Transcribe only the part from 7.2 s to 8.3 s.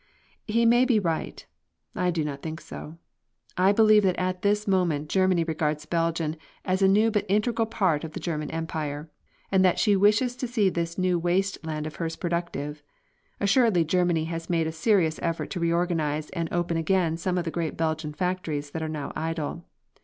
integral part of the